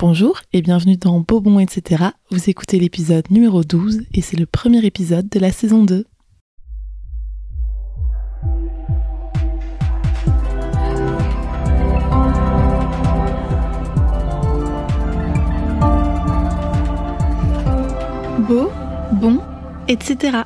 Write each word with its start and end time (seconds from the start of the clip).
Bonjour 0.00 0.40
et 0.54 0.62
bienvenue 0.62 0.96
dans 0.96 1.20
Bobon, 1.20 1.58
etc. 1.58 2.04
Vous 2.30 2.48
écoutez 2.48 2.78
l'épisode 2.78 3.30
numéro 3.30 3.62
12 3.62 4.00
et 4.14 4.22
c'est 4.22 4.38
le 4.38 4.46
premier 4.46 4.82
épisode 4.86 5.28
de 5.28 5.38
la 5.38 5.52
saison 5.52 5.84
2. 5.84 6.06
Beau, 18.48 18.70
bon, 19.12 19.42
etc. 19.86 20.44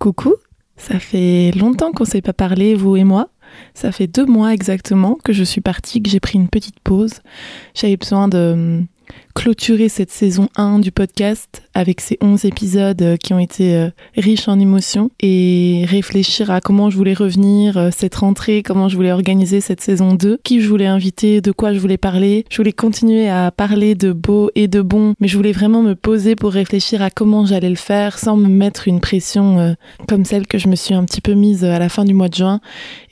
Coucou, 0.00 0.34
ça 0.76 0.98
fait 0.98 1.52
longtemps 1.52 1.92
qu'on 1.92 2.02
ne 2.02 2.08
s'est 2.08 2.22
pas 2.22 2.32
parlé, 2.32 2.74
vous 2.74 2.96
et 2.96 3.04
moi. 3.04 3.28
Ça 3.74 3.92
fait 3.92 4.06
deux 4.06 4.26
mois 4.26 4.52
exactement 4.52 5.16
que 5.24 5.32
je 5.32 5.44
suis 5.44 5.60
partie, 5.60 6.02
que 6.02 6.10
j'ai 6.10 6.20
pris 6.20 6.38
une 6.38 6.48
petite 6.48 6.80
pause. 6.80 7.20
J'avais 7.74 7.96
besoin 7.96 8.28
de 8.28 8.82
clôturer 9.34 9.88
cette 9.88 10.10
saison 10.10 10.48
1 10.56 10.80
du 10.80 10.92
podcast 10.92 11.62
avec 11.72 12.00
ces 12.00 12.18
11 12.20 12.44
épisodes 12.44 13.00
euh, 13.00 13.16
qui 13.16 13.32
ont 13.32 13.38
été 13.38 13.74
euh, 13.74 13.88
riches 14.16 14.48
en 14.48 14.58
émotions 14.58 15.10
et 15.20 15.84
réfléchir 15.88 16.50
à 16.50 16.60
comment 16.60 16.90
je 16.90 16.96
voulais 16.96 17.14
revenir 17.14 17.78
euh, 17.78 17.90
cette 17.90 18.16
rentrée, 18.16 18.62
comment 18.62 18.88
je 18.88 18.96
voulais 18.96 19.12
organiser 19.12 19.60
cette 19.60 19.80
saison 19.80 20.14
2, 20.14 20.40
qui 20.42 20.60
je 20.60 20.68
voulais 20.68 20.86
inviter, 20.86 21.40
de 21.40 21.52
quoi 21.52 21.72
je 21.72 21.78
voulais 21.78 21.96
parler. 21.96 22.44
Je 22.50 22.56
voulais 22.56 22.72
continuer 22.72 23.28
à 23.28 23.50
parler 23.50 23.94
de 23.94 24.12
beau 24.12 24.50
et 24.56 24.68
de 24.68 24.82
bon, 24.82 25.14
mais 25.20 25.28
je 25.28 25.36
voulais 25.36 25.52
vraiment 25.52 25.82
me 25.82 25.94
poser 25.94 26.34
pour 26.34 26.52
réfléchir 26.52 27.00
à 27.00 27.10
comment 27.10 27.46
j'allais 27.46 27.70
le 27.70 27.76
faire 27.76 28.18
sans 28.18 28.36
me 28.36 28.48
mettre 28.48 28.88
une 28.88 29.00
pression 29.00 29.76
comme 30.08 30.24
celle 30.24 30.46
que 30.46 30.58
je 30.58 30.68
me 30.68 30.76
suis 30.76 30.94
un 30.94 31.04
petit 31.04 31.20
peu 31.20 31.32
mise 31.32 31.64
à 31.64 31.78
la 31.78 31.88
fin 31.88 32.04
du 32.04 32.14
mois 32.14 32.28
de 32.28 32.34
juin 32.34 32.60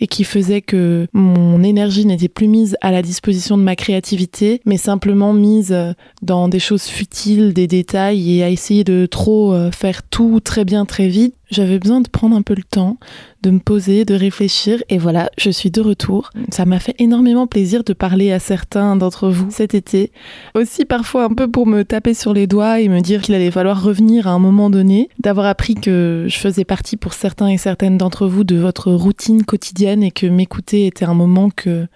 et 0.00 0.06
qui 0.06 0.24
faisait 0.24 0.60
que 0.60 1.06
mon 1.12 1.62
énergie 1.62 2.06
n'était 2.06 2.28
plus 2.28 2.48
mise 2.48 2.76
à 2.80 2.90
la 2.90 3.02
disposition 3.02 3.56
de 3.56 3.62
ma 3.62 3.76
créativité, 3.76 4.60
mais 4.66 4.76
simplement 4.76 5.32
mise 5.32 5.74
dans 6.22 6.48
des 6.48 6.58
choses 6.58 6.84
futiles, 6.84 7.52
des 7.52 7.66
détails 7.66 8.36
et 8.36 8.42
à 8.42 8.50
essayer 8.50 8.84
de 8.84 9.06
trop 9.06 9.52
euh, 9.52 9.70
faire 9.70 10.02
tout 10.02 10.40
très 10.40 10.64
bien 10.64 10.84
très 10.84 11.08
vite. 11.08 11.34
J'avais 11.50 11.78
besoin 11.78 12.02
de 12.02 12.08
prendre 12.08 12.36
un 12.36 12.42
peu 12.42 12.54
le 12.54 12.62
temps, 12.62 12.98
de 13.42 13.50
me 13.50 13.58
poser, 13.58 14.04
de 14.04 14.14
réfléchir 14.14 14.82
et 14.90 14.98
voilà, 14.98 15.30
je 15.38 15.48
suis 15.48 15.70
de 15.70 15.80
retour. 15.80 16.30
Ça 16.50 16.66
m'a 16.66 16.78
fait 16.78 16.94
énormément 16.98 17.46
plaisir 17.46 17.84
de 17.84 17.94
parler 17.94 18.32
à 18.32 18.38
certains 18.38 18.96
d'entre 18.96 19.30
vous 19.30 19.50
cet 19.50 19.74
été. 19.74 20.12
Aussi 20.54 20.84
parfois 20.84 21.24
un 21.24 21.34
peu 21.34 21.50
pour 21.50 21.66
me 21.66 21.84
taper 21.84 22.12
sur 22.12 22.34
les 22.34 22.46
doigts 22.46 22.80
et 22.80 22.88
me 22.88 23.00
dire 23.00 23.22
qu'il 23.22 23.34
allait 23.34 23.50
falloir 23.50 23.82
revenir 23.82 24.28
à 24.28 24.32
un 24.32 24.38
moment 24.38 24.68
donné, 24.68 25.08
d'avoir 25.20 25.46
appris 25.46 25.74
que 25.74 26.26
je 26.28 26.38
faisais 26.38 26.64
partie 26.64 26.98
pour 26.98 27.14
certains 27.14 27.48
et 27.48 27.56
certaines 27.56 27.96
d'entre 27.96 28.26
vous 28.26 28.44
de 28.44 28.56
votre 28.56 28.92
routine 28.92 29.44
quotidienne 29.44 30.02
et 30.02 30.10
que 30.10 30.26
m'écouter 30.26 30.86
était 30.86 31.06
un 31.06 31.14
moment 31.14 31.48
que 31.48 31.86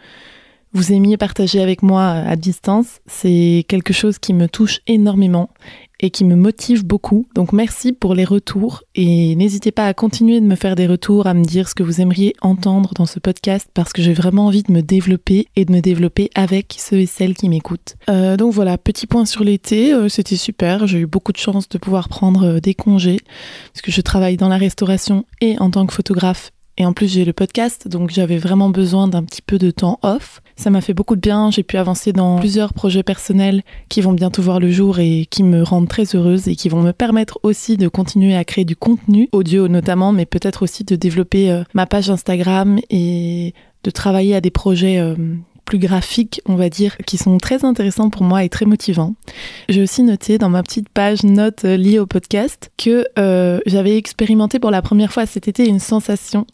vous 0.72 0.92
aimiez 0.92 1.16
partager 1.16 1.60
avec 1.60 1.82
moi 1.82 2.08
à 2.10 2.36
distance. 2.36 3.00
C'est 3.06 3.64
quelque 3.68 3.92
chose 3.92 4.18
qui 4.18 4.32
me 4.32 4.48
touche 4.48 4.80
énormément 4.86 5.50
et 6.02 6.10
qui 6.10 6.24
me 6.24 6.34
motive 6.34 6.84
beaucoup. 6.84 7.26
Donc 7.34 7.52
merci 7.52 7.92
pour 7.92 8.14
les 8.14 8.24
retours 8.24 8.82
et 8.94 9.36
n'hésitez 9.36 9.70
pas 9.70 9.86
à 9.86 9.94
continuer 9.94 10.40
de 10.40 10.46
me 10.46 10.56
faire 10.56 10.74
des 10.74 10.86
retours, 10.86 11.26
à 11.26 11.34
me 11.34 11.44
dire 11.44 11.68
ce 11.68 11.74
que 11.74 11.82
vous 11.82 12.00
aimeriez 12.00 12.34
entendre 12.42 12.92
dans 12.94 13.06
ce 13.06 13.20
podcast 13.20 13.68
parce 13.72 13.92
que 13.92 14.02
j'ai 14.02 14.12
vraiment 14.12 14.46
envie 14.46 14.64
de 14.64 14.72
me 14.72 14.82
développer 14.82 15.46
et 15.56 15.64
de 15.64 15.72
me 15.72 15.80
développer 15.80 16.28
avec 16.34 16.74
ceux 16.78 16.98
et 16.98 17.06
celles 17.06 17.34
qui 17.34 17.48
m'écoutent. 17.48 17.94
Euh, 18.10 18.36
donc 18.36 18.52
voilà, 18.52 18.76
petit 18.76 19.06
point 19.06 19.24
sur 19.24 19.44
l'été, 19.44 19.94
euh, 19.94 20.08
c'était 20.08 20.36
super. 20.36 20.86
J'ai 20.86 20.98
eu 20.98 21.06
beaucoup 21.06 21.32
de 21.32 21.38
chance 21.38 21.68
de 21.68 21.78
pouvoir 21.78 22.08
prendre 22.08 22.44
euh, 22.44 22.60
des 22.60 22.74
congés 22.74 23.20
parce 23.72 23.82
que 23.82 23.92
je 23.92 24.00
travaille 24.00 24.36
dans 24.36 24.48
la 24.48 24.58
restauration 24.58 25.24
et 25.40 25.56
en 25.60 25.70
tant 25.70 25.86
que 25.86 25.94
photographe 25.94 26.50
et 26.78 26.86
en 26.86 26.94
plus, 26.94 27.12
j'ai 27.12 27.24
le 27.26 27.34
podcast, 27.34 27.86
donc 27.86 28.10
j'avais 28.10 28.38
vraiment 28.38 28.70
besoin 28.70 29.06
d'un 29.06 29.22
petit 29.24 29.42
peu 29.42 29.58
de 29.58 29.70
temps 29.70 29.98
off. 30.02 30.40
Ça 30.56 30.70
m'a 30.70 30.80
fait 30.80 30.94
beaucoup 30.94 31.16
de 31.16 31.20
bien. 31.20 31.50
J'ai 31.50 31.62
pu 31.62 31.76
avancer 31.76 32.12
dans 32.12 32.38
plusieurs 32.38 32.72
projets 32.72 33.02
personnels 33.02 33.62
qui 33.90 34.00
vont 34.00 34.12
bientôt 34.12 34.40
voir 34.40 34.58
le 34.58 34.70
jour 34.70 34.98
et 34.98 35.26
qui 35.30 35.42
me 35.42 35.62
rendent 35.62 35.88
très 35.88 36.04
heureuse 36.14 36.48
et 36.48 36.56
qui 36.56 36.70
vont 36.70 36.80
me 36.80 36.92
permettre 36.92 37.38
aussi 37.42 37.76
de 37.76 37.88
continuer 37.88 38.34
à 38.34 38.44
créer 38.44 38.64
du 38.64 38.76
contenu, 38.76 39.28
audio 39.32 39.68
notamment, 39.68 40.12
mais 40.12 40.24
peut-être 40.24 40.62
aussi 40.62 40.82
de 40.84 40.96
développer 40.96 41.50
euh, 41.50 41.62
ma 41.74 41.84
page 41.84 42.08
Instagram 42.08 42.78
et 42.88 43.52
de 43.84 43.90
travailler 43.90 44.34
à 44.34 44.40
des 44.40 44.50
projets 44.50 44.98
euh, 44.98 45.14
plus 45.64 45.78
graphiques, 45.78 46.40
on 46.46 46.56
va 46.56 46.68
dire, 46.68 46.96
qui 47.06 47.16
sont 47.16 47.38
très 47.38 47.64
intéressants 47.64 48.10
pour 48.10 48.22
moi 48.22 48.44
et 48.44 48.48
très 48.48 48.66
motivants. 48.66 49.14
J'ai 49.68 49.82
aussi 49.82 50.02
noté 50.02 50.38
dans 50.38 50.48
ma 50.48 50.62
petite 50.62 50.88
page 50.88 51.22
note 51.22 51.64
euh, 51.64 51.76
liée 51.76 51.98
au 51.98 52.06
podcast 52.06 52.70
que 52.76 53.04
euh, 53.18 53.60
j'avais 53.66 53.96
expérimenté 53.96 54.58
pour 54.58 54.70
la 54.70 54.82
première 54.82 55.12
fois 55.12 55.26
cet 55.26 55.48
été 55.48 55.68
une 55.68 55.78
sensation, 55.78 56.46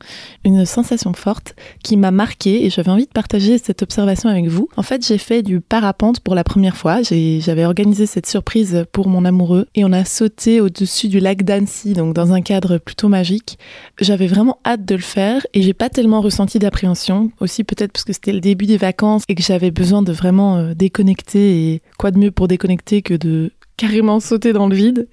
une 0.44 0.64
sensation 0.66 1.12
forte 1.14 1.54
qui 1.82 1.96
m'a 1.96 2.10
marqué 2.10 2.64
et 2.64 2.70
j'avais 2.70 2.90
envie 2.90 3.06
de 3.06 3.12
partager 3.12 3.58
cette 3.58 3.82
observation 3.82 4.28
avec 4.28 4.46
vous. 4.46 4.68
En 4.76 4.82
fait, 4.82 5.06
j'ai 5.06 5.18
fait 5.18 5.42
du 5.42 5.60
parapente 5.60 6.20
pour 6.20 6.34
la 6.34 6.44
première 6.44 6.76
fois. 6.76 7.00
J'avais 7.02 7.64
organisé 7.64 8.06
cette 8.06 8.26
surprise 8.26 8.84
pour 8.92 9.08
mon 9.08 9.24
amoureux 9.24 9.66
et 9.74 9.84
on 9.84 9.92
a 9.92 10.04
sauté 10.04 10.60
au-dessus 10.60 11.08
du 11.08 11.18
lac 11.18 11.42
d'Annecy, 11.42 11.94
donc 11.94 12.14
dans 12.14 12.32
un 12.32 12.42
cadre 12.42 12.78
plutôt 12.78 13.08
magique. 13.08 13.58
J'avais 14.00 14.26
vraiment 14.26 14.58
hâte 14.66 14.84
de 14.84 14.94
le 14.94 15.00
faire 15.00 15.46
et 15.54 15.62
j'ai 15.62 15.74
pas 15.74 15.88
tellement 15.88 16.20
ressenti 16.20 16.58
d'appréhension, 16.58 17.30
aussi 17.40 17.64
peut-être 17.64 17.92
parce 17.92 18.04
que 18.04 18.12
c'était 18.12 18.32
le 18.32 18.40
début 18.40 18.66
des 18.66 18.76
vacances 18.76 18.97
et 19.28 19.34
que 19.34 19.42
j'avais 19.42 19.70
besoin 19.70 20.02
de 20.02 20.12
vraiment 20.12 20.56
euh, 20.56 20.74
déconnecter. 20.74 21.72
Et 21.72 21.82
quoi 21.98 22.10
de 22.10 22.18
mieux 22.18 22.30
pour 22.30 22.48
déconnecter 22.48 23.02
que 23.02 23.14
de 23.14 23.52
carrément 23.78 24.20
sauter 24.20 24.52
dans 24.52 24.68
le 24.68 24.74
vide. 24.74 25.08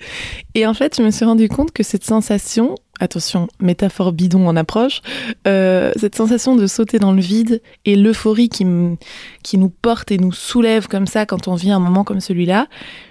Et 0.56 0.68
en 0.68 0.74
fait, 0.74 0.98
je 0.98 1.04
me 1.04 1.12
suis 1.12 1.24
rendu 1.24 1.48
compte 1.48 1.72
que 1.72 1.84
cette 1.84 2.04
sensation, 2.04 2.76
attention, 3.00 3.48
métaphore 3.62 4.12
bidon 4.12 4.48
en 4.48 4.56
approche, 4.56 5.02
euh, 5.48 5.92
cette 5.96 6.16
sensation 6.16 6.56
de 6.56 6.66
sauter 6.66 6.98
dans 6.98 7.14
le 7.14 7.22
vide 7.22 7.62
et 7.86 7.96
l'euphorie 7.96 8.50
qui, 8.50 8.66
qui 9.44 9.58
nous 9.60 9.70
porte 9.70 10.12
et 10.12 10.18
nous 10.18 10.34
soulève 10.34 10.88
comme 10.88 11.06
ça 11.06 11.28
quand 11.28 11.48
on 11.48 11.54
vit 11.54 11.72
un 11.72 11.80
moment 11.80 12.04
comme 12.04 12.20
celui-là, 12.20 12.68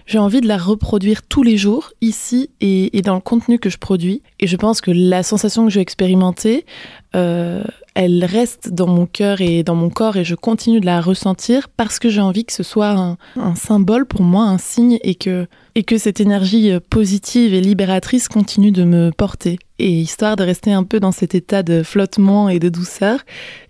j'ai 0.06 0.18
envie 0.18 0.40
de 0.40 0.48
la 0.48 0.58
reproduire 0.58 1.22
tous 1.22 1.44
les 1.44 1.56
jours, 1.56 1.92
ici 2.00 2.50
et, 2.60 2.90
dans 3.02 3.14
le 3.14 3.20
contenu 3.20 3.60
que 3.60 3.70
je 3.70 3.78
produis. 3.78 4.22
Et 4.40 4.48
je 4.48 4.56
pense 4.56 4.80
que 4.80 4.90
la 4.90 5.22
sensation 5.22 5.64
que 5.64 5.70
j'ai 5.70 5.80
expérimentée, 5.80 6.66
euh, 7.14 7.62
elle 7.94 8.24
reste 8.24 8.70
dans 8.70 8.88
mon 8.88 9.06
cœur 9.06 9.40
et 9.40 9.62
dans 9.62 9.76
mon 9.76 9.88
corps 9.88 10.16
et 10.16 10.24
je 10.24 10.34
continue 10.34 10.80
de 10.80 10.86
la 10.86 11.00
ressentir 11.00 11.68
parce 11.68 11.98
que 11.98 12.08
j'ai 12.08 12.20
envie 12.20 12.44
que 12.44 12.52
ce 12.52 12.62
soit 12.62 12.90
un, 13.36 13.54
symbole 13.54 14.04
pour 14.04 14.22
moi, 14.22 14.44
un 14.44 14.58
signe 14.58 14.98
et 15.02 15.14
que, 15.14 15.46
et 15.74 15.84
que 15.84 15.96
cette 15.96 16.20
énergie 16.20 16.72
euh, 16.72 16.80
positive 16.80 17.54
et 17.54 17.60
libératrice 17.60 18.28
continue 18.28 18.72
de 18.72 18.84
me 18.84 19.10
porter. 19.10 19.58
Et 19.78 19.90
histoire 19.90 20.36
de 20.36 20.42
rester 20.42 20.72
un 20.72 20.82
peu 20.82 20.98
dans 20.98 21.12
cet 21.12 21.34
état 21.34 21.62
de 21.62 21.82
flottement 21.82 22.48
et 22.48 22.58
de 22.58 22.68
douceur, 22.68 23.20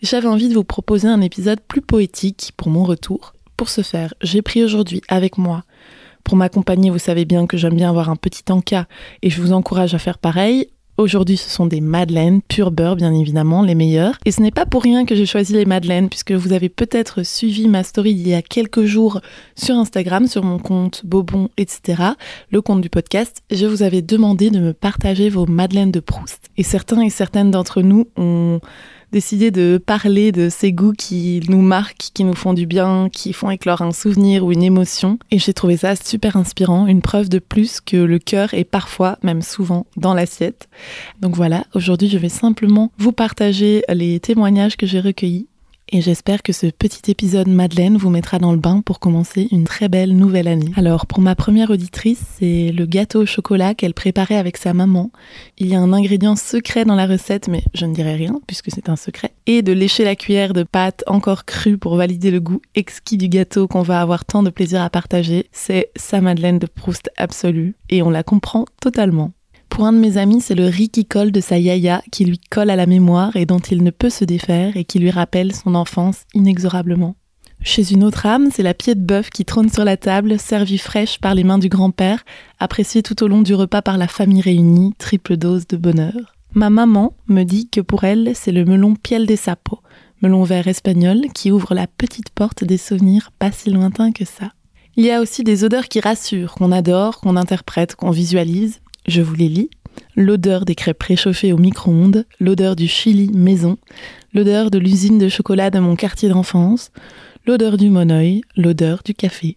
j'avais 0.01 0.29
envie 0.29 0.49
de 0.49 0.55
vous 0.55 0.65
proposer 0.65 1.09
un 1.09 1.21
épisode 1.21 1.61
plus 1.61 1.83
poétique 1.83 2.53
pour 2.57 2.69
mon 2.69 2.85
retour. 2.85 3.35
Pour 3.57 3.69
ce 3.69 3.83
faire, 3.83 4.15
j'ai 4.23 4.43
pris 4.43 4.65
aujourd'hui 4.65 5.03
avec 5.09 5.39
moi 5.39 5.65
pour 6.25 6.37
m'accompagner, 6.37 6.89
vous 6.91 6.99
savez 6.99 7.27
bien 7.27 7.47
que 7.47 7.59
j'aime 7.59 7.75
bien 7.75 7.91
avoir 7.91 8.09
un 8.09 8.17
petit 8.17 8.51
encas 8.51 8.87
et 9.21 9.29
je 9.29 9.41
vous 9.43 9.53
encourage 9.53 9.95
à 9.95 9.99
faire 9.99 10.19
pareil, 10.19 10.69
Aujourd'hui, 10.97 11.37
ce 11.37 11.51
sont 11.51 11.67
des 11.67 11.81
madeleines, 11.81 12.41
pur 12.41 12.71
beurre 12.71 12.95
bien 12.95 13.13
évidemment, 13.13 13.63
les 13.63 13.75
meilleures. 13.75 14.17
Et 14.25 14.31
ce 14.31 14.41
n'est 14.41 14.53
pas 14.53 14.65
pour 14.65 14.85
rien 14.85 15.05
que 15.05 15.17
j'ai 15.17 15.27
choisi 15.27 15.53
les 15.53 15.65
madeleines, 15.65 16.09
puisque 16.09 16.31
vous 16.31 16.53
avez 16.53 16.69
peut-être 16.69 17.25
suivi 17.25 17.67
ma 17.67 17.83
story 17.83 18.13
il 18.13 18.29
y 18.29 18.33
a 18.33 18.43
quelques 18.43 18.85
jours 18.85 19.21
sur 19.57 19.75
Instagram, 19.75 20.29
sur 20.29 20.45
mon 20.45 20.61
compte 20.61 21.05
Bobon, 21.05 21.49
etc., 21.57 22.01
le 22.51 22.63
compte 22.63 22.81
du 22.81 22.91
podcast. 22.91 23.43
Je 23.51 23.67
vous 23.67 23.83
avais 23.83 24.03
demandé 24.03 24.51
de 24.51 24.61
me 24.61 24.73
partager 24.73 25.31
vos 25.31 25.47
madeleines 25.47 25.91
de 25.91 25.99
Proust. 25.99 26.49
Et 26.57 26.63
certains 26.63 27.01
et 27.01 27.11
certaines 27.11 27.51
d'entre 27.51 27.83
nous 27.83 28.07
ont 28.17 28.61
décidé 29.15 29.53
de 29.53 29.79
parler 29.79 30.33
de 30.33 30.49
ces 30.49 30.73
goûts 30.73 30.93
qui 30.93 31.41
nous 31.49 31.63
marquent, 31.63 32.11
qui 32.13 32.25
nous 32.25 32.35
font 32.35 32.53
du 32.53 32.67
bien, 32.67 33.09
qui 33.13 33.33
font 33.33 33.49
éclore 33.49 33.81
un 33.81 33.93
souvenir 33.93 34.45
ou 34.45 34.51
une 34.51 34.65
émotion. 34.65 35.21
Et 35.31 35.39
j'ai 35.39 35.55
trouvé 35.55 35.77
ça 35.77 35.95
super 35.95 36.37
inspirant, 36.37 36.89
une 36.89 37.01
preuve 37.01 37.29
de 37.29 37.39
plus 37.39 37.81
que 37.81 37.97
le 37.97 38.19
cœur 38.19 38.55
est 38.55 38.65
parfois, 38.65 39.17
même 39.23 39.41
souvent, 39.41 39.87
dans 39.97 40.15
l'assiette. 40.15 40.69
Donc 41.21 41.37
voilà, 41.37 41.65
aujourd'hui 41.75 42.09
je 42.09 42.19
vais 42.19 42.29
simplement 42.29 42.91
vous 42.99 43.13
partager 43.13 43.85
les 43.89 44.19
témoignages 44.19 44.77
que 44.77 44.85
j'ai 44.85 44.99
recueillis 44.99 45.47
et 45.95 46.01
j'espère 46.01 46.43
que 46.43 46.53
ce 46.53 46.67
petit 46.67 47.09
épisode 47.09 47.47
Madeleine 47.47 47.97
vous 47.97 48.11
mettra 48.11 48.41
dans 48.41 48.51
le 48.51 48.59
bain 48.59 48.83
pour 48.85 48.99
commencer 48.99 49.47
une 49.53 49.63
très 49.63 49.89
belle 49.89 50.17
nouvelle 50.17 50.49
année. 50.49 50.73
Alors 50.75 51.07
pour 51.07 51.21
ma 51.21 51.37
première 51.37 51.71
auditrice, 51.71 52.21
c'est 52.37 52.73
le 52.73 52.85
gâteau 52.85 53.23
au 53.23 53.27
chocolat 53.27 53.75
qu'elle 53.75 53.95
préparait 53.95 54.37
avec 54.37 54.57
sa 54.57 54.75
maman. 54.75 55.13
Il 55.57 55.69
y 55.69 55.77
a 55.77 55.79
un 55.79 55.93
ingrédient 55.93 56.35
secret 56.35 56.85
dans 56.85 56.97
la 56.97 57.07
recette, 57.07 57.47
mais 57.47 57.63
je 57.75 57.87
ne 57.87 57.95
dirai 57.95 58.17
rien 58.17 58.41
puisque 58.49 58.73
c'est 58.73 58.89
un 58.89 58.97
secret. 58.97 59.35
Et 59.47 59.63
de 59.63 59.73
lécher 59.73 60.03
la 60.03 60.17
cuillère 60.17 60.53
de 60.53 60.65
pâte 60.65 61.05
encore 61.07 61.45
crue 61.45 61.79
pour 61.79 61.95
valider 61.95 62.33
le 62.33 62.41
goût 62.41 62.61
exquis 62.75 63.17
du 63.17 63.29
gâteau 63.29 63.69
qu'on 63.69 63.83
va 63.83 64.01
avoir 64.01 64.25
tant 64.25 64.43
de 64.43 64.51
plaisir 64.51 64.83
à 64.83 64.91
partager. 64.91 65.47
C'est 65.53 65.93
sa 65.95 66.21
Madeleine 66.21 66.59
de 66.59 66.67
Proust 66.67 67.09
absolue 67.19 67.77
et 67.89 68.03
on 68.03 68.11
la 68.11 68.25
comprend 68.25 68.65
totalement. 68.81 69.31
Pour 69.75 69.87
un 69.87 69.93
de 69.93 69.99
mes 69.99 70.19
amis, 70.19 70.41
c'est 70.41 70.55
le 70.55 70.67
riz 70.67 70.89
qui 70.89 71.05
colle 71.05 71.33
de 71.33 71.41
sa 71.41 71.59
yaya 71.59 72.01
qui 72.13 72.25
lui 72.25 72.39
colle 72.39 72.71
à 72.71 72.77
la 72.77 72.87
mémoire 72.87 73.35
et 73.35 73.45
dont 73.45 73.59
il 73.59 73.83
ne 73.83 73.91
peut 73.91 74.09
se 74.09 74.25
défaire 74.25 74.77
et 74.77 74.85
qui 74.85 75.01
lui 75.01 75.11
rappelle 75.11 75.53
son 75.53 75.75
enfance 75.75 76.27
inexorablement. 76.33 77.17
Chez 77.61 77.93
une 77.93 78.05
autre 78.05 78.25
âme, 78.25 78.51
c'est 78.53 78.63
la 78.63 78.73
pied 78.73 78.95
de 78.95 79.01
bœuf 79.01 79.31
qui 79.31 79.45
trône 79.45 79.69
sur 79.69 79.85
la 79.85 79.97
table, 79.97 80.39
servie 80.39 80.79
fraîche 80.79 81.19
par 81.19 81.35
les 81.35 81.43
mains 81.43 81.59
du 81.59 81.69
grand-père, 81.69 82.25
appréciée 82.61 83.03
tout 83.03 83.21
au 83.25 83.27
long 83.27 83.43
du 83.43 83.53
repas 83.53 83.83
par 83.83 83.99
la 83.99 84.07
famille 84.07 84.43
réunie, 84.43 84.95
triple 84.97 85.37
dose 85.37 85.67
de 85.67 85.77
bonheur. 85.77 86.37
Ma 86.55 86.71
maman 86.71 87.13
me 87.27 87.43
dit 87.43 87.69
que 87.69 87.81
pour 87.81 88.05
elle, 88.05 88.31
c'est 88.37 88.53
le 88.53 88.65
melon 88.65 88.95
piel 88.95 89.27
des 89.27 89.35
sapos, 89.35 89.81
melon 90.23 90.45
vert 90.45 90.69
espagnol 90.69 91.23
qui 91.35 91.51
ouvre 91.51 91.75
la 91.75 91.89
petite 91.89 92.31
porte 92.31 92.63
des 92.63 92.79
souvenirs 92.79 93.33
pas 93.41 93.51
si 93.51 93.71
lointains 93.71 94.13
que 94.13 94.25
ça. 94.25 94.53
Il 94.95 95.05
y 95.05 95.11
a 95.11 95.21
aussi 95.21 95.43
des 95.43 95.65
odeurs 95.65 95.89
qui 95.89 95.99
rassurent, 95.99 96.55
qu'on 96.55 96.71
adore, 96.71 97.21
qu'on 97.21 97.35
interprète, 97.35 97.97
qu'on 97.97 98.13
visualise. 98.13 98.79
Je 99.07 99.23
vous 99.23 99.35
les 99.35 99.49
lis. 99.49 99.71
L'odeur 100.17 100.65
des 100.65 100.75
crêpes 100.75 101.03
réchauffées 101.03 101.53
au 101.53 101.59
micro-ondes, 101.59 102.27
l'odeur 102.41 102.75
du 102.75 102.89
chili 102.89 103.31
maison, 103.33 103.77
l'odeur 104.33 104.71
de 104.71 104.79
l'usine 104.79 105.19
de 105.19 105.29
chocolat 105.29 105.71
de 105.71 105.79
mon 105.79 105.95
quartier 105.95 106.29
d'enfance, 106.29 106.91
l'odeur 107.47 107.77
du 107.77 107.91
monoeil, 107.91 108.43
l'odeur 108.57 109.03
du 109.05 109.15
café, 109.15 109.57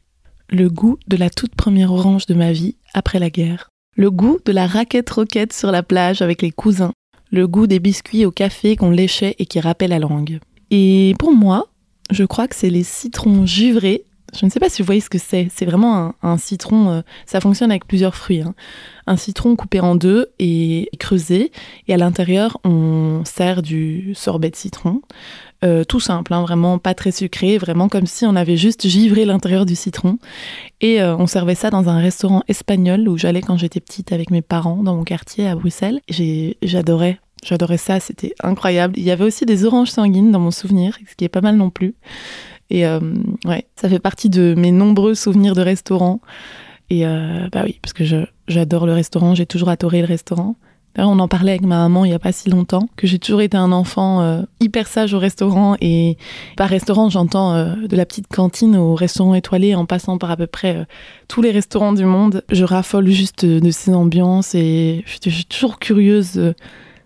le 0.50 0.70
goût 0.70 0.98
de 1.08 1.18
la 1.18 1.30
toute 1.30 1.56
première 1.56 1.92
orange 1.92 2.28
de 2.28 2.36
ma 2.36 2.52
vie 2.52 2.76
après 2.94 3.18
la 3.20 3.30
guerre, 3.30 3.70
le 3.96 4.12
goût 4.12 4.38
de 4.46 4.52
la 4.52 4.68
raquette 4.68 5.10
roquette 5.10 5.54
sur 5.54 5.72
la 5.72 5.82
plage 5.82 6.22
avec 6.22 6.44
les 6.44 6.52
cousins, 6.52 6.94
le 7.32 7.48
goût 7.48 7.68
des 7.68 7.80
biscuits 7.80 8.26
au 8.26 8.32
café 8.32 8.76
qu'on 8.76 8.92
léchait 8.92 9.36
et 9.40 9.46
qui 9.46 9.60
rappellent 9.60 9.90
la 9.90 10.00
langue. 10.00 10.40
Et 10.70 11.14
pour 11.18 11.34
moi, 11.34 11.68
je 12.12 12.24
crois 12.24 12.48
que 12.48 12.56
c'est 12.56 12.70
les 12.70 12.84
citrons 12.84 13.46
givrés. 13.46 14.06
Je 14.34 14.46
ne 14.46 14.52
sais 14.52 14.60
pas 14.60 14.70
si 14.70 14.82
vous 14.82 14.86
voyez 14.86 15.02
ce 15.02 15.10
que 15.10 15.18
c'est. 15.18 15.48
C'est 15.54 15.66
vraiment 15.66 16.14
un, 16.22 16.38
citron. 16.38 16.90
Euh, 16.90 17.02
ça 17.26 17.40
fonctionne 17.40 17.72
avec 17.72 17.88
plusieurs 17.88 18.16
fruits. 18.16 18.42
Hein. 18.42 18.56
Un 19.06 19.16
citron 19.16 19.56
coupé 19.56 19.80
en 19.80 19.96
deux 19.96 20.28
et 20.38 20.90
creusé. 21.00 21.52
Et 21.88 21.94
à 21.94 21.98
l'intérieur, 21.98 22.58
on 22.64 23.24
sert 23.26 23.62
du 23.62 24.14
sorbet 24.16 24.50
de 24.50 24.56
citron. 24.56 25.02
Euh, 25.64 25.84
tout 25.84 26.00
simple, 26.00 26.34
hein, 26.36 26.44
vraiment 26.44 26.78
pas 26.78 26.94
très 26.94 27.12
sucré, 27.12 27.58
vraiment 27.58 27.90
comme 27.90 28.06
si 28.06 28.28
on 28.28 28.36
avait 28.36 28.58
juste 28.58 28.88
givré 28.88 29.26
l'intérieur 29.26 29.66
du 29.66 29.76
citron. 29.76 30.20
Et 30.82 31.02
euh, 31.02 31.16
on 31.18 31.26
servait 31.26 31.56
ça 31.56 31.72
dans 31.72 31.90
un 31.90 31.98
restaurant 31.98 32.44
espagnol 32.48 33.10
où 33.10 33.18
j'allais 33.18 33.42
quand 33.42 33.58
j'étais 33.58 33.80
petite 33.80 34.12
avec 34.12 34.30
mes 34.30 34.44
parents 34.44 34.84
dans 34.84 34.96
mon 34.96 35.04
quartier 35.04 35.48
à 35.48 35.56
Bruxelles. 35.56 36.00
J'adorais, 36.62 37.20
j'adorais 37.44 37.78
ça, 37.78 38.00
c'était 38.00 38.36
incroyable. 38.44 38.94
Il 38.98 39.04
y 39.04 39.10
avait 39.10 39.24
aussi 39.24 39.48
des 39.48 39.66
oranges 39.66 39.90
sanguines 39.90 40.32
dans 40.32 40.40
mon 40.40 40.52
souvenir, 40.52 40.96
ce 41.10 41.16
qui 41.16 41.26
est 41.26 41.30
pas 41.30 41.42
mal 41.42 41.56
non 41.56 41.72
plus. 41.72 41.96
Et 42.70 42.86
euh, 42.86 43.00
ouais, 43.46 43.66
ça 43.76 43.90
fait 43.90 44.00
partie 44.00 44.30
de 44.30 44.54
mes 44.58 44.72
nombreux 44.72 45.16
souvenirs 45.16 45.56
de 45.56 45.62
restaurant. 45.62 46.20
Et 46.90 47.04
bah 47.04 47.64
oui, 47.66 47.80
parce 47.82 47.92
que 47.92 48.06
j'adore 48.48 48.86
le 48.86 48.94
restaurant, 48.94 49.36
j'ai 49.36 49.46
toujours 49.46 49.68
adoré 49.68 50.00
le 50.00 50.08
restaurant. 50.08 50.56
On 51.06 51.20
en 51.20 51.28
parlait 51.28 51.52
avec 51.52 51.62
ma 51.62 51.78
maman 51.78 52.06
il 52.06 52.10
n'y 52.10 52.16
a 52.16 52.20
pas 52.20 52.32
si 52.32 52.50
longtemps, 52.50 52.90
que 52.96 53.06
j'ai 53.06 53.20
toujours 53.20 53.42
été 53.42 53.56
un 53.56 53.72
enfant 53.72 54.22
euh, 54.22 54.42
hyper 54.60 54.88
sage 54.88 55.14
au 55.14 55.20
restaurant. 55.20 55.76
Et 55.80 56.18
par 56.56 56.70
restaurant, 56.70 57.10
j'entends 57.10 57.54
euh, 57.54 57.76
de 57.88 57.96
la 57.96 58.06
petite 58.06 58.28
cantine 58.28 58.76
au 58.76 58.96
restaurant 58.96 59.36
étoilé 59.36 59.76
en 59.76 59.86
passant 59.86 60.18
par 60.18 60.32
à 60.32 60.38
peu 60.38 60.48
près 60.48 60.76
euh, 60.76 60.86
tous 61.28 61.44
les 61.44 61.52
restaurants 61.52 61.94
du 61.94 62.06
monde. 62.06 62.44
Je 62.50 62.64
raffole 62.64 63.08
juste 63.10 63.46
de 63.46 63.70
ces 63.70 63.94
ambiances 63.94 64.56
et 64.56 65.04
je 65.06 65.30
suis 65.30 65.46
toujours 65.46 65.78
curieuse 65.78 66.34
de 66.34 66.56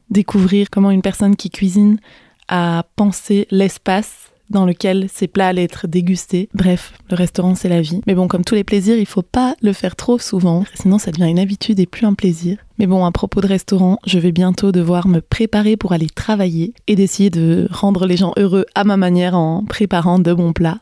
découvrir 0.10 0.70
comment 0.70 0.92
une 0.92 1.02
personne 1.02 1.36
qui 1.36 1.50
cuisine 1.50 2.00
a 2.48 2.86
pensé 2.96 3.48
l'espace 3.52 4.31
dans 4.52 4.66
lequel 4.66 5.08
ces 5.12 5.28
plats 5.28 5.48
allaient 5.48 5.64
être 5.64 5.88
dégustés. 5.88 6.50
Bref, 6.54 6.94
le 7.10 7.16
restaurant, 7.16 7.56
c'est 7.56 7.70
la 7.70 7.82
vie. 7.82 8.02
Mais 8.08 8.16
bon, 8.16 8.28
comme 8.28 8.44
tous 8.44 8.56
les 8.56 8.64
plaisirs, 8.64 8.98
il 8.98 9.06
faut 9.06 9.22
pas 9.22 9.56
le 9.62 9.74
faire 9.74 9.96
trop 9.96 10.20
souvent, 10.20 10.64
sinon 10.76 11.00
ça 11.00 11.12
devient 11.12 11.30
une 11.30 11.40
habitude 11.40 11.80
et 11.80 11.86
plus 11.86 12.06
un 12.06 12.14
plaisir. 12.14 12.58
Mais 12.78 12.88
bon, 12.88 13.06
à 13.06 13.12
propos 13.12 13.42
de 13.42 13.48
restaurant, 13.48 14.00
je 14.06 14.18
vais 14.18 14.32
bientôt 14.32 14.72
devoir 14.72 15.08
me 15.08 15.22
préparer 15.22 15.78
pour 15.78 15.94
aller 15.94 16.10
travailler 16.10 16.74
et 16.88 16.96
d'essayer 16.96 17.30
de 17.30 17.68
rendre 17.72 18.06
les 18.06 18.18
gens 18.18 18.34
heureux 18.38 18.66
à 18.76 18.84
ma 18.84 18.98
manière 18.98 19.36
en 19.36 19.64
préparant 19.64 20.20
de 20.20 20.34
bons 20.34 20.54
plats. 20.54 20.80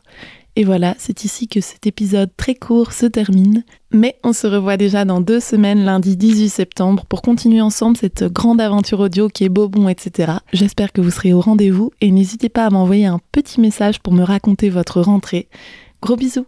Et 0.56 0.64
voilà, 0.64 0.94
c'est 0.98 1.24
ici 1.24 1.48
que 1.48 1.60
cet 1.60 1.86
épisode 1.86 2.30
très 2.36 2.54
court 2.54 2.92
se 2.92 3.06
termine. 3.06 3.64
Mais 3.92 4.16
on 4.24 4.32
se 4.32 4.46
revoit 4.46 4.76
déjà 4.76 5.04
dans 5.04 5.20
deux 5.20 5.40
semaines, 5.40 5.84
lundi 5.84 6.16
18 6.16 6.48
septembre, 6.48 7.06
pour 7.06 7.22
continuer 7.22 7.60
ensemble 7.60 7.96
cette 7.96 8.24
grande 8.24 8.60
aventure 8.60 9.00
audio 9.00 9.28
qui 9.28 9.44
est 9.44 9.48
beau, 9.48 9.68
bon, 9.68 9.88
etc. 9.88 10.32
J'espère 10.52 10.92
que 10.92 11.00
vous 11.00 11.10
serez 11.10 11.32
au 11.32 11.40
rendez-vous 11.40 11.90
et 12.00 12.10
n'hésitez 12.10 12.48
pas 12.48 12.66
à 12.66 12.70
m'envoyer 12.70 13.06
un 13.06 13.20
petit 13.32 13.60
message 13.60 14.00
pour 14.00 14.12
me 14.12 14.22
raconter 14.22 14.70
votre 14.70 15.00
rentrée. 15.00 15.48
Gros 16.02 16.16
bisous 16.16 16.46